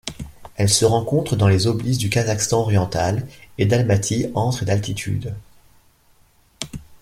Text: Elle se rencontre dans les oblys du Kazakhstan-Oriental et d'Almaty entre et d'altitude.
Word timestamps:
Elle 0.55 0.69
se 0.69 0.83
rencontre 0.83 1.35
dans 1.35 1.47
les 1.47 1.67
oblys 1.67 1.95
du 1.95 2.09
Kazakhstan-Oriental 2.09 3.27
et 3.59 3.67
d'Almaty 3.67 4.31
entre 4.33 4.63
et 4.63 4.65
d'altitude. 4.65 5.35